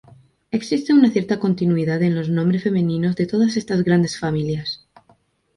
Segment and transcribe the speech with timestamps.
[0.49, 4.83] Existe una cierta continuidad en los nombres femeninos de todas estas grandes familias.